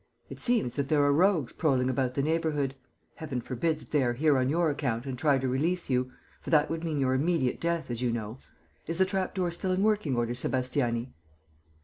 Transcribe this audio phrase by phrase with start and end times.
[0.31, 2.73] It seems that there are rogues prowling about the neighbourhood.
[3.17, 6.49] Heaven forbid that they are here on your account and try to release you; for
[6.49, 8.39] that would mean your immediate death, as you know....
[8.87, 11.09] Is the trapdoor still in working order, Sébastiani?"